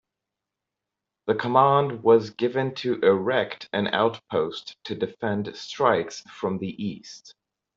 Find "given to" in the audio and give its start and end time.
2.31-2.99